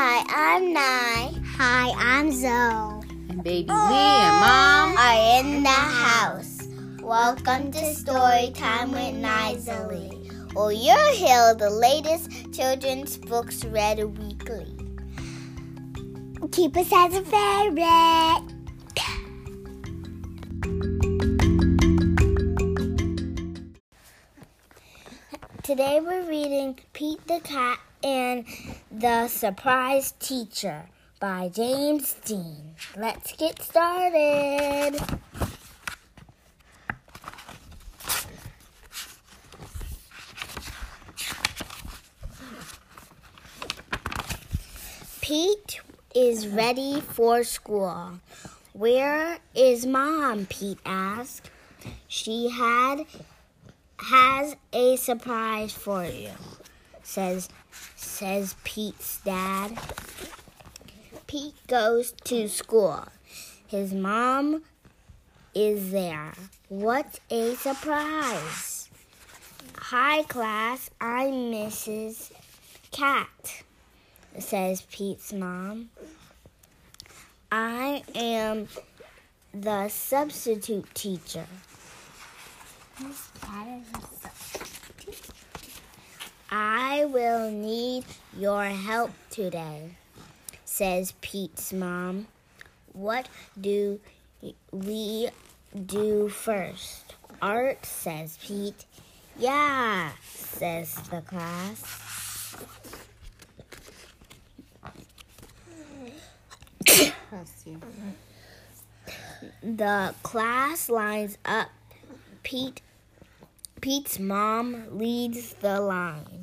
[0.00, 1.34] Hi, I'm Nye.
[1.56, 3.02] Hi, I'm Zoe.
[3.30, 6.68] And baby, we and mom are in the house.
[7.02, 10.54] Welcome to Story Time with Nizali.
[10.54, 14.72] Well, you'll hear the latest children's books read weekly.
[16.52, 18.44] Keep us as a favorite.
[25.64, 28.44] Today we're reading Pete the Cat and
[28.90, 30.86] the Surprise Teacher
[31.20, 32.74] by James Dean.
[32.96, 34.98] Let's get started.
[45.20, 45.80] Pete
[46.14, 48.20] is ready for school.
[48.72, 50.46] Where is mom?
[50.46, 51.50] Pete asked.
[52.06, 53.04] She had
[53.98, 56.30] has a surprise for you,
[57.08, 57.48] says
[57.96, 59.78] says Pete's dad.
[61.26, 63.06] Pete goes to school.
[63.66, 64.62] His mom
[65.54, 66.34] is there.
[66.68, 68.90] What a surprise!
[69.76, 72.30] Hi class, I'm Mrs.
[72.90, 73.62] Cat,
[74.38, 75.88] says Pete's mom.
[77.50, 78.68] I am
[79.54, 81.46] the substitute teacher.
[86.50, 88.04] I will need
[88.36, 89.90] your help today,
[90.64, 92.26] says Pete's mom.
[92.94, 93.28] What
[93.60, 94.00] do
[94.72, 95.28] we
[95.86, 97.14] do first?
[97.42, 98.86] Art, says Pete.
[99.38, 101.84] Yeah, says the class.
[109.62, 111.68] the class lines up.
[112.42, 112.80] Pete
[113.80, 116.37] Pete's mom leads the line.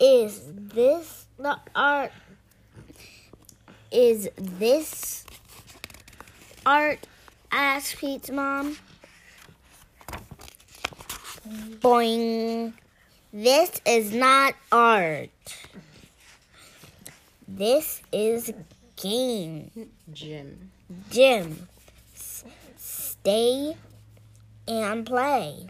[0.00, 2.12] Is this the art?
[3.92, 5.26] Is this
[6.64, 7.06] art?
[7.52, 8.76] asked Pete's mom.
[11.80, 12.72] Boing.
[13.32, 15.30] This is not art.
[17.46, 18.52] This is
[18.96, 19.70] game.
[20.12, 20.70] Gym.
[21.10, 21.68] Gym.
[22.14, 22.44] S-
[22.78, 23.76] stay
[24.66, 25.66] and play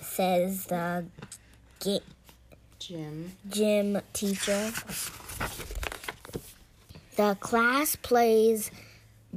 [0.00, 1.06] says the
[2.88, 4.72] gym gym teacher.
[7.16, 8.70] The class plays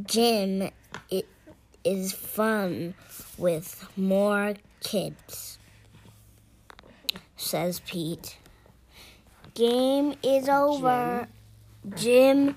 [0.06, 0.70] gym.
[1.10, 1.28] It
[1.84, 2.94] is fun
[3.38, 5.58] with more kids,
[7.36, 8.38] says Pete.
[9.54, 11.28] Game is over.
[11.96, 12.56] Gym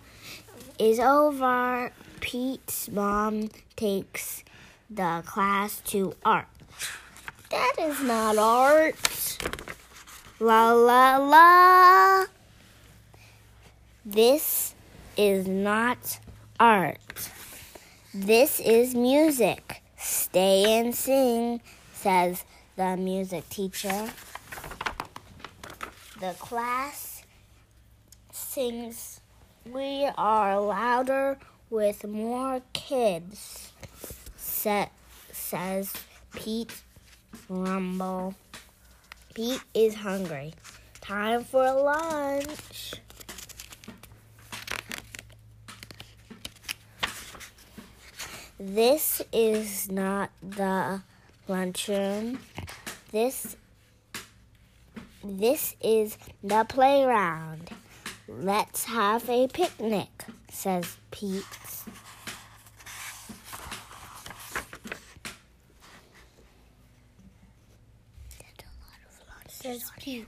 [0.78, 1.91] is over.
[2.21, 4.44] Pete's mom takes
[4.88, 6.47] the class to art.
[7.50, 8.94] That is not art.
[10.40, 12.26] La la la.
[14.04, 14.74] This
[15.16, 16.18] is not
[16.58, 17.30] art.
[18.12, 19.80] This is music.
[19.96, 21.60] Stay and sing,
[21.92, 24.10] says the music teacher.
[26.20, 27.22] The class
[28.32, 29.20] sings.
[29.64, 31.38] We are louder
[31.70, 33.72] with more kids,
[34.36, 34.88] sa-
[35.30, 35.92] says
[36.34, 36.82] Pete
[37.48, 38.34] Rumble.
[39.34, 40.54] Pete is hungry.
[41.00, 42.94] Time for lunch.
[48.60, 51.02] This is not the
[51.48, 52.38] lunchroom.
[53.10, 53.56] This
[55.24, 57.70] this is the playground.
[58.28, 61.44] Let's have a picnic, says Pete.
[69.98, 70.26] Pete.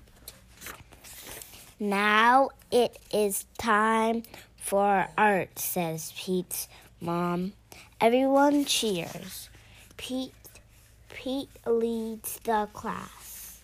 [1.79, 4.23] Now it is time
[4.57, 6.69] for art, says Pete's
[7.03, 7.53] mom.
[8.01, 9.51] Everyone cheers.
[9.99, 10.33] Pete
[11.11, 13.61] Pete leads the class.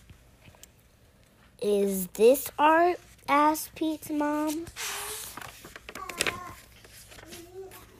[1.61, 2.99] Is this art?
[3.27, 4.65] asked Pete's mom.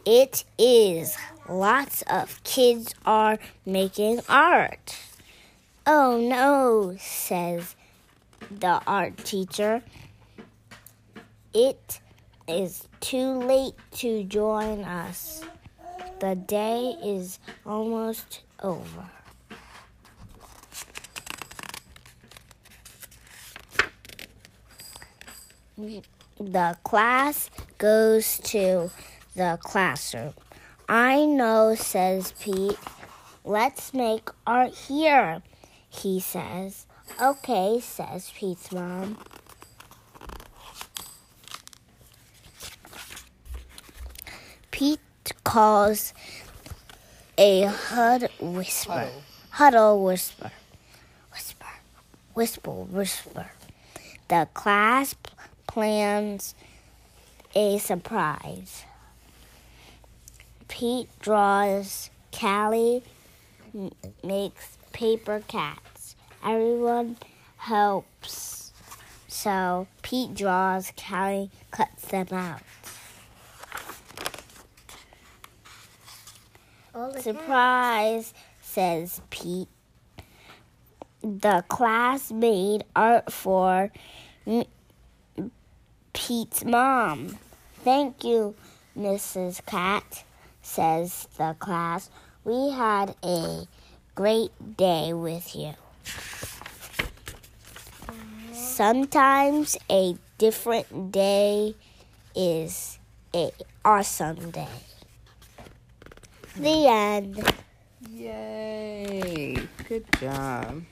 [0.06, 1.18] It is.
[1.50, 4.98] Lots of kids are making art.
[5.86, 7.76] Oh no, says
[8.50, 9.84] the art teacher.
[11.54, 12.00] It
[12.48, 15.44] is too late to join us.
[16.20, 19.10] The day is almost over.
[26.40, 28.90] The class goes to
[29.36, 30.34] the classroom.
[30.88, 32.78] I know, says Pete.
[33.44, 35.42] Let's make art here,
[35.94, 36.86] he says.
[37.22, 39.18] Okay, says Pete's mom.
[44.72, 45.00] Pete
[45.44, 46.14] calls
[47.38, 48.92] a hud whisper.
[48.92, 49.24] Huddle.
[49.52, 50.52] Huddle whisper.
[51.32, 51.66] Whisper.
[52.34, 52.72] Whisper.
[52.72, 53.52] Whisper.
[54.28, 55.16] The class
[55.68, 56.56] plans
[57.56, 58.84] a surprise.
[60.68, 63.04] Pete draws Callie,
[64.24, 66.16] makes paper cats.
[66.46, 67.18] Everyone
[67.58, 68.72] helps.
[69.28, 70.94] So Pete draws.
[70.96, 72.62] Callie cuts them out.
[77.20, 79.68] Surprise, says Pete.
[81.22, 83.92] The class made art for
[84.46, 84.66] M-
[86.14, 87.40] Pete's mom.
[87.84, 88.56] Thank you,
[88.98, 89.66] Mrs.
[89.66, 90.24] Cat,
[90.62, 92.10] says the class.
[92.44, 93.68] We had a
[94.16, 95.74] great day with you.
[98.54, 101.76] Sometimes a different day
[102.36, 103.00] is
[103.34, 103.52] a
[103.84, 104.68] awesome day.
[106.56, 107.44] The end.
[108.12, 109.58] Yay.
[109.88, 110.84] Good job.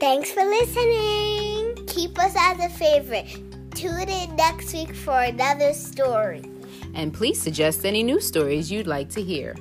[0.00, 1.86] Thanks for listening.
[1.86, 3.28] Keep us as a favorite.
[3.74, 6.42] Tune in next week for another story.
[6.94, 9.54] And please suggest any new stories you'd like to hear.